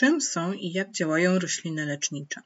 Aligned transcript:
Czym 0.00 0.20
są 0.20 0.52
i 0.52 0.72
jak 0.72 0.90
działają 0.90 1.38
rośliny 1.38 1.86
lecznicze? 1.86 2.40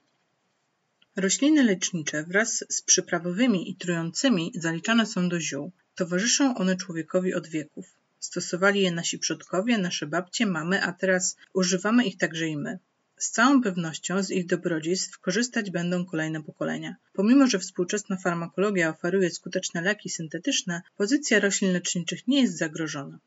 Rośliny 1.17 1.65
lecznicze 1.65 2.25
wraz 2.25 2.65
z 2.69 2.83
przyprawowymi 2.83 3.71
i 3.71 3.77
trującymi 3.77 4.53
zaliczane 4.55 5.07
są 5.07 5.29
do 5.29 5.41
ziół. 5.41 5.73
Towarzyszą 5.95 6.55
one 6.55 6.77
człowiekowi 6.77 7.35
od 7.35 7.49
wieków. 7.49 7.87
Stosowali 8.21 8.81
je 8.81 8.91
nasi 8.91 9.19
przodkowie, 9.19 9.79
nasze 9.79 10.07
babcie, 10.07 10.47
mamy, 10.47 10.83
a 10.83 10.93
teraz 10.93 11.37
używamy 11.53 12.05
ich 12.05 12.17
także 12.17 12.47
i 12.47 12.57
my. 12.57 12.79
Z 13.17 13.31
całą 13.31 13.63
pewnością 13.63 14.23
z 14.23 14.31
ich 14.31 14.47
dobrodziejstw 14.47 15.19
korzystać 15.19 15.71
będą 15.71 16.05
kolejne 16.07 16.43
pokolenia. 16.43 16.97
Pomimo, 17.13 17.47
że 17.47 17.59
współczesna 17.59 18.17
farmakologia 18.17 18.91
oferuje 18.91 19.31
skuteczne 19.31 19.81
leki 19.81 20.11
syntetyczne, 20.11 20.83
pozycja 20.97 21.41
roślin 21.41 21.73
leczniczych 21.73 22.29
nie 22.29 22.43
jest 22.43 22.59
zagrożona. 22.59 23.19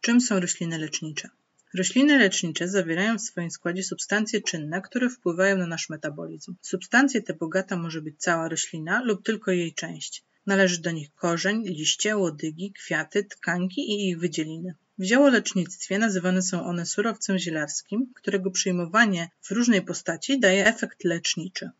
Czym 0.00 0.20
są 0.20 0.40
rośliny 0.40 0.78
lecznicze? 0.78 1.28
Rośliny 1.74 2.18
lecznicze 2.18 2.68
zawierają 2.68 3.18
w 3.18 3.20
swoim 3.20 3.50
składzie 3.50 3.82
substancje 3.82 4.40
czynne, 4.40 4.82
które 4.82 5.10
wpływają 5.10 5.56
na 5.56 5.66
nasz 5.66 5.88
metabolizm. 5.88 6.54
Substancje 6.62 7.22
te 7.22 7.34
bogata 7.34 7.76
może 7.76 8.02
być 8.02 8.18
cała 8.18 8.48
roślina 8.48 9.02
lub 9.02 9.24
tylko 9.24 9.50
jej 9.52 9.74
część. 9.74 10.24
Należy 10.46 10.80
do 10.80 10.90
nich 10.90 11.14
korzeń, 11.14 11.62
liście, 11.66 12.16
łodygi, 12.16 12.72
kwiaty, 12.72 13.24
tkanki 13.24 13.80
i 13.80 14.08
ich 14.08 14.18
wydzieliny. 14.18 14.74
W 14.98 15.04
ziołolecznictwie 15.04 15.98
nazywane 15.98 16.42
są 16.42 16.64
one 16.64 16.86
surowcem 16.86 17.38
zielarskim, 17.38 18.12
którego 18.14 18.50
przyjmowanie 18.50 19.28
w 19.42 19.50
różnej 19.50 19.82
postaci 19.82 20.40
daje 20.40 20.66
efekt 20.66 21.04
leczniczy. 21.04 21.70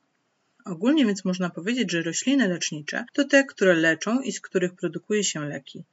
Ogólnie 0.64 1.06
więc 1.06 1.25
można 1.25 1.50
powiedzieć, 1.50 1.91
że 1.91 2.02
rośliny 2.02 2.48
lecznicze 2.48 3.05
to 3.12 3.25
te, 3.25 3.45
które 3.45 3.75
leczą 3.75 4.20
i 4.20 4.33
z 4.33 4.41
których 4.41 4.75
produkuje 4.75 5.25
się 5.25 5.41
leki. 5.41 5.84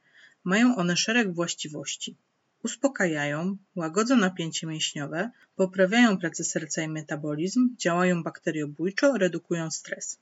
Mają 0.44 0.76
one 0.76 0.96
szereg 0.96 1.34
właściwości 1.34 2.16
uspokajają, 2.62 3.56
łagodzą 3.76 4.16
napięcie 4.16 4.66
mięśniowe, 4.66 5.30
poprawiają 5.56 6.18
pracę 6.18 6.44
serca 6.44 6.82
i 6.82 6.88
metabolizm, 6.88 7.76
działają 7.76 8.22
bakteriobójczo, 8.22 9.18
redukują 9.18 9.70
stres. 9.70 10.18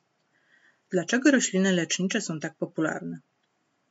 Dlaczego 0.91 1.31
rośliny 1.31 1.73
lecznicze 1.73 2.21
są 2.21 2.41
tak 2.41 2.55
popularne? 2.55 3.21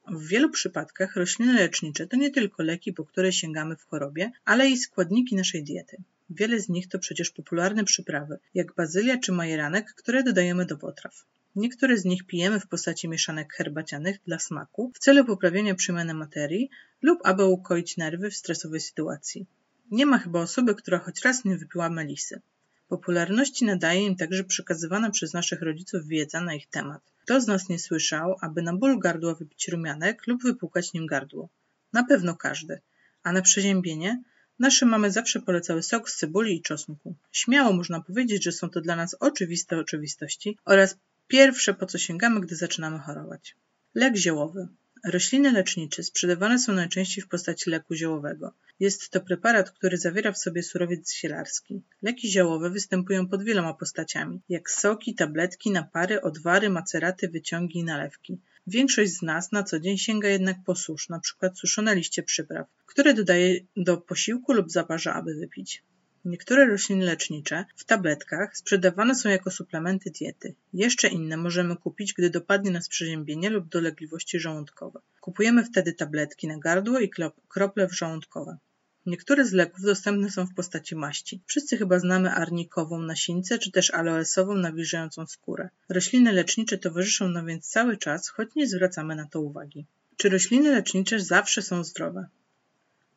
W 0.08 0.28
wielu 0.28 0.50
przypadkach 0.50 1.16
rośliny 1.16 1.54
lecznicze 1.54 2.08
to 2.08 2.18
nie 2.18 2.32
tylko 2.32 2.64
leki, 2.64 2.94
po 2.94 3.06
które 3.06 3.34
sięgamy 3.34 3.76
w 3.76 3.86
chorobie, 3.86 4.32
ale 4.46 4.70
i 4.70 4.78
składniki 4.78 5.36
naszej 5.36 5.64
diety. 5.64 5.98
Wiele 6.30 6.60
z 6.60 6.70
nich 6.70 6.88
to 6.88 7.00
przecież 7.00 7.32
popularne 7.32 7.84
przyprawy, 7.84 8.40
jak 8.54 8.76
bazylia 8.76 9.18
czy 9.18 9.32
majeranek, 9.32 9.94
które 9.94 10.24
dodajemy 10.24 10.66
do 10.66 10.78
potraw. 10.78 11.26
Niektóre 11.56 11.98
z 11.98 12.06
nich 12.06 12.24
pijemy 12.26 12.60
w 12.60 12.68
postaci 12.68 13.10
mieszanek 13.10 13.54
herbacianych 13.54 14.18
dla 14.28 14.40
smaku 14.40 14.92
w 14.96 15.00
celu 15.00 15.26
poprawienia 15.26 15.76
przemiany 15.76 16.14
materii 16.14 16.70
lub 17.02 17.20
aby 17.24 17.46
ukoić 17.46 17.98
nerwy 17.98 18.30
w 18.30 18.36
stresowej 18.36 18.80
sytuacji. 18.80 19.46
Nie 19.92 20.06
ma 20.06 20.18
chyba 20.18 20.40
osoby, 20.40 20.76
która 20.76 21.00
choć 21.00 21.22
raz 21.22 21.46
nie 21.46 21.58
wypiła 21.58 21.90
melisy. 21.90 22.42
Popularności 22.88 23.66
nadaje 23.66 24.06
im 24.06 24.16
także 24.16 24.44
przekazywana 24.44 25.12
przez 25.12 25.34
naszych 25.34 25.62
rodziców 25.62 26.08
wiedza 26.08 26.42
na 26.42 26.54
ich 26.54 26.68
temat. 26.68 27.02
Kto 27.24 27.42
z 27.42 27.48
nas 27.48 27.70
nie 27.70 27.80
słyszał, 27.80 28.36
aby 28.42 28.62
na 28.62 28.74
ból 28.74 29.00
gardła 29.00 29.36
wypić 29.36 29.68
rumianek 29.68 30.28
lub 30.28 30.44
wypłukać 30.44 30.94
nim 30.94 31.06
gardło? 31.06 31.50
Na 31.94 32.04
pewno 32.04 32.36
każdy. 32.36 32.82
A 33.24 33.32
na 33.32 33.42
przeziębienie? 33.42 34.24
Nasze 34.60 34.86
mamy 34.86 35.12
zawsze 35.12 35.42
polecały 35.42 35.84
sok 35.84 36.10
z 36.10 36.18
cebuli 36.18 36.58
i 36.58 36.62
czosnku. 36.62 37.16
Śmiało 37.32 37.74
można 37.74 38.02
powiedzieć, 38.02 38.44
że 38.44 38.52
są 38.52 38.70
to 38.70 38.82
dla 38.82 38.96
nas 38.96 39.16
oczywiste 39.20 39.78
oczywistości 39.78 40.58
oraz 40.66 40.98
Pierwsze, 41.28 41.74
po 41.74 41.86
co 41.86 41.98
sięgamy, 41.98 42.42
gdy 42.42 42.56
zaczynamy 42.56 43.00
chorować. 43.00 43.56
Lek 43.96 44.16
ziołowy. 44.16 44.68
Rośliny 45.04 45.52
lecznicze 45.52 46.04
sprzedawane 46.04 46.60
są 46.60 46.74
najczęściej 46.74 47.24
w 47.24 47.28
postaci 47.28 47.70
leku 47.70 47.96
ziołowego. 47.96 48.54
Jest 48.80 49.10
to 49.10 49.22
preparat, 49.22 49.72
który 49.72 49.98
zawiera 49.98 50.32
w 50.32 50.38
sobie 50.38 50.64
surowiec 50.64 51.14
zielarski. 51.14 51.82
Leki 52.02 52.32
ziołowe 52.32 52.70
występują 52.70 53.28
pod 53.28 53.44
wieloma 53.44 53.74
postaciami, 53.74 54.42
jak 54.50 54.70
soki, 54.70 55.16
tabletki, 55.16 55.72
napary, 55.72 56.22
odwary, 56.22 56.70
maceraty, 56.70 57.30
wyciągi 57.30 57.80
i 57.80 57.84
nalewki. 57.84 58.42
Większość 58.68 59.12
z 59.12 59.22
nas 59.22 59.52
na 59.52 59.64
co 59.64 59.80
dzień 59.80 59.98
sięga 59.98 60.30
jednak 60.30 60.58
po 60.66 60.76
susz, 60.76 61.10
np. 61.10 61.52
suszone 61.56 61.96
liście 61.96 62.24
przypraw, 62.24 62.68
które 62.86 63.14
dodaje 63.14 63.60
do 63.78 63.98
posiłku 63.98 64.54
lub 64.54 64.72
zaparza, 64.72 65.14
aby 65.14 65.36
wypić. 65.36 65.84
Niektóre 66.26 66.66
rośliny 66.66 67.06
lecznicze 67.06 67.66
w 67.76 67.84
tabletkach 67.84 68.58
sprzedawane 68.58 69.16
są 69.16 69.30
jako 69.30 69.52
suplementy 69.52 70.12
diety. 70.12 70.56
Jeszcze 70.74 71.08
inne 71.08 71.38
możemy 71.38 71.76
kupić, 71.76 72.14
gdy 72.14 72.30
dopadnie 72.30 72.72
nas 72.72 72.90
przeziębienie 72.90 73.50
lub 73.50 73.70
dolegliwości 73.70 74.40
żołądkowe. 74.40 75.00
Kupujemy 75.22 75.64
wtedy 75.64 75.94
tabletki 75.94 76.48
na 76.48 76.58
gardło 76.58 77.00
i 77.00 77.10
krople 77.48 77.88
żołądkowe. 77.92 78.58
Niektóre 79.06 79.46
z 79.46 79.52
leków 79.52 79.82
dostępne 79.82 80.32
są 80.32 80.46
w 80.46 80.54
postaci 80.54 80.96
maści. 80.96 81.42
Wszyscy 81.46 81.78
chyba 81.78 82.00
znamy 82.00 82.32
arnikową 82.32 83.00
nasińcę 83.00 83.60
czy 83.60 83.72
też 83.72 83.92
aloesową 83.92 84.56
nawilżającą 84.56 85.26
skórę. 85.28 85.70
Rośliny 85.90 86.32
lecznicze 86.32 86.78
towarzyszą 86.78 87.30
nam 87.30 87.46
więc 87.46 87.70
cały 87.70 87.98
czas, 87.98 88.30
choć 88.30 88.56
nie 88.56 88.68
zwracamy 88.68 89.16
na 89.16 89.28
to 89.28 89.42
uwagi. 89.42 89.86
Czy 90.18 90.30
rośliny 90.30 90.72
lecznicze 90.72 91.20
zawsze 91.20 91.62
są 91.62 91.84
zdrowe? 91.84 92.28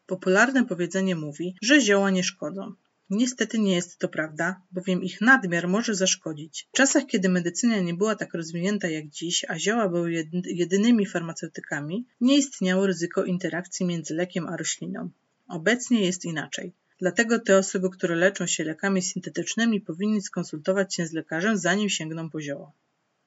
Popularne 0.07 0.67
powiedzenie 0.67 1.17
mówi, 1.17 1.55
że 1.63 1.81
zioła 1.81 2.11
nie 2.11 2.25
szkodzą. 2.25 2.75
Niestety 3.11 3.59
nie 3.59 3.75
jest 3.75 3.99
to 3.99 4.09
prawda, 4.09 4.63
bowiem 4.73 5.03
ich 5.03 5.21
nadmiar 5.21 5.69
może 5.69 5.95
zaszkodzić. 5.95 6.69
W 6.73 6.77
czasach, 6.77 7.07
kiedy 7.07 7.29
medycyna 7.29 7.81
nie 7.81 7.95
była 7.95 8.15
tak 8.15 8.35
rozwinięta 8.35 8.89
jak 8.89 9.09
dziś, 9.09 9.45
a 9.49 9.59
zioła 9.59 9.89
były 9.89 10.29
jedynymi 10.45 11.07
farmaceutykami, 11.07 12.07
nie 12.21 12.39
istniało 12.39 12.87
ryzyko 12.87 13.25
interakcji 13.25 13.87
między 13.87 14.15
lekiem 14.15 14.47
a 14.47 14.57
rośliną. 14.57 15.11
Obecnie 15.49 16.05
jest 16.07 16.25
inaczej. 16.25 16.73
Dlatego 16.99 17.39
te 17.39 17.59
osoby, 17.59 17.91
które 17.91 18.17
leczą 18.17 18.47
się 18.47 18.65
lekami 18.65 19.03
syntetycznymi, 19.03 19.81
powinny 19.81 20.23
skonsultować 20.23 20.95
się 20.95 21.07
z 21.07 21.13
lekarzem, 21.13 21.59
zanim 21.59 21.89
sięgną 21.89 22.31
po 22.31 22.41
zioła. 22.41 22.73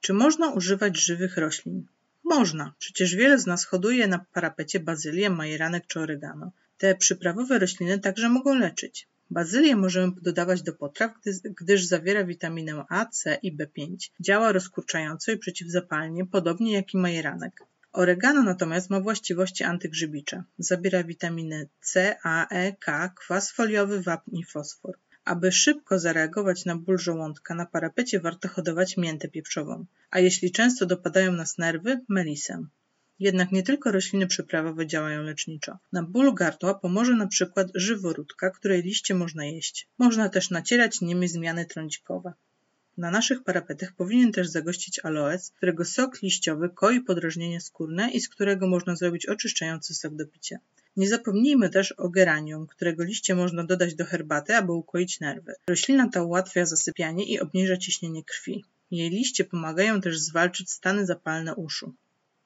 Czy 0.00 0.12
można 0.12 0.52
używać 0.52 0.96
żywych 0.98 1.36
roślin? 1.36 1.86
Można. 2.24 2.74
Przecież 2.78 3.14
wiele 3.14 3.38
z 3.38 3.46
nas 3.46 3.64
hoduje 3.64 4.06
na 4.06 4.18
parapecie 4.32 4.80
bazylię, 4.80 5.30
majeranek 5.30 5.86
czy 5.86 6.00
oregano. 6.00 6.52
Te 6.78 6.94
przyprawowe 6.94 7.58
rośliny 7.58 7.98
także 7.98 8.28
mogą 8.28 8.54
leczyć. 8.54 9.08
Bazylię 9.32 9.76
możemy 9.76 10.12
dodawać 10.22 10.62
do 10.62 10.72
potraw, 10.72 11.12
gdyż 11.60 11.84
zawiera 11.84 12.24
witaminę 12.24 12.84
A, 12.88 13.06
C 13.06 13.38
i 13.42 13.56
B5. 13.56 13.96
Działa 14.20 14.52
rozkurczająco 14.52 15.32
i 15.32 15.38
przeciwzapalnie, 15.38 16.26
podobnie 16.26 16.72
jak 16.72 16.94
i 16.94 16.96
majeranek. 16.98 17.60
Oregano 17.92 18.42
natomiast 18.42 18.90
ma 18.90 19.00
właściwości 19.00 19.64
antygrzybicze. 19.64 20.42
Zawiera 20.58 21.04
witaminy 21.04 21.68
C, 21.80 22.16
A, 22.22 22.48
E, 22.48 22.72
K, 22.72 23.08
kwas 23.08 23.52
foliowy, 23.52 24.02
wapń 24.02 24.36
i 24.38 24.44
fosfor. 24.44 24.98
Aby 25.24 25.52
szybko 25.52 25.98
zareagować 25.98 26.64
na 26.64 26.76
ból 26.76 26.98
żołądka, 26.98 27.54
na 27.54 27.66
parapecie 27.66 28.20
warto 28.20 28.48
hodować 28.48 28.96
miętę 28.96 29.28
pieprzową, 29.28 29.86
a 30.10 30.18
jeśli 30.20 30.52
często 30.52 30.86
dopadają 30.86 31.32
nas 31.32 31.58
nerwy, 31.58 32.00
melisę. 32.08 32.64
Jednak 33.22 33.52
nie 33.52 33.62
tylko 33.62 33.92
rośliny 33.92 34.26
przyprawowe 34.26 34.86
działają 34.86 35.22
leczniczo. 35.22 35.78
Na 35.92 36.02
ból 36.02 36.34
gardła 36.34 36.74
pomoże 36.74 37.16
na 37.16 37.26
przykład 37.26 37.68
żyworódka, 37.74 38.50
której 38.50 38.82
liście 38.82 39.14
można 39.14 39.44
jeść. 39.44 39.88
Można 39.98 40.28
też 40.28 40.50
nacierać 40.50 41.00
nimi 41.00 41.28
zmiany 41.28 41.66
trądzikowe. 41.66 42.32
Na 42.96 43.10
naszych 43.10 43.42
parapetach 43.44 43.92
powinien 43.92 44.32
też 44.32 44.48
zagościć 44.48 45.00
aloes, 45.04 45.50
którego 45.50 45.84
sok 45.84 46.22
liściowy 46.22 46.70
koi 46.70 47.00
podrażnienie 47.00 47.60
skórne 47.60 48.10
i 48.10 48.20
z 48.20 48.28
którego 48.28 48.66
można 48.66 48.96
zrobić 48.96 49.26
oczyszczający 49.26 49.94
sok 49.94 50.14
do 50.14 50.26
picia. 50.26 50.58
Nie 50.96 51.08
zapomnijmy 51.08 51.70
też 51.70 51.92
o 51.92 52.08
geranium, 52.08 52.66
którego 52.66 53.04
liście 53.04 53.34
można 53.34 53.64
dodać 53.64 53.94
do 53.94 54.04
herbaty, 54.04 54.56
aby 54.56 54.72
ukoić 54.72 55.20
nerwy. 55.20 55.54
Roślina 55.66 56.08
ta 56.08 56.22
ułatwia 56.22 56.66
zasypianie 56.66 57.24
i 57.24 57.40
obniża 57.40 57.76
ciśnienie 57.76 58.24
krwi. 58.24 58.64
Jej 58.90 59.10
liście 59.10 59.44
pomagają 59.44 60.00
też 60.00 60.18
zwalczyć 60.18 60.70
stany 60.70 61.06
zapalne 61.06 61.54
uszu. 61.54 61.94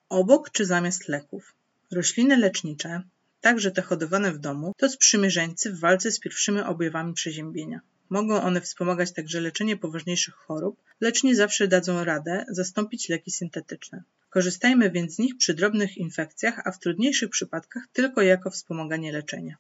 Obok 0.08 0.50
czy 0.50 0.66
zamiast 0.66 1.08
leków. 1.08 1.54
Rośliny 1.90 2.36
lecznicze, 2.36 3.02
także 3.40 3.70
te 3.70 3.82
hodowane 3.82 4.32
w 4.32 4.38
domu, 4.38 4.72
to 4.76 4.88
sprzymierzeńcy 4.88 5.72
w 5.72 5.80
walce 5.80 6.12
z 6.12 6.20
pierwszymi 6.20 6.60
objawami 6.60 7.14
przeziębienia. 7.14 7.80
Mogą 8.10 8.42
one 8.42 8.60
wspomagać 8.60 9.12
także 9.12 9.40
leczenie 9.40 9.76
poważniejszych 9.76 10.34
chorób, 10.34 10.80
lecz 11.00 11.22
nie 11.22 11.36
zawsze 11.36 11.68
dadzą 11.68 12.04
radę 12.04 12.44
zastąpić 12.48 13.08
leki 13.08 13.30
syntetyczne. 13.30 14.02
Korzystajmy 14.30 14.90
więc 14.90 15.14
z 15.14 15.18
nich 15.18 15.36
przy 15.36 15.54
drobnych 15.54 15.96
infekcjach, 15.96 16.62
a 16.64 16.72
w 16.72 16.78
trudniejszych 16.78 17.30
przypadkach 17.30 17.82
tylko 17.92 18.22
jako 18.22 18.50
wspomaganie 18.50 19.12
leczenia. 19.12 19.54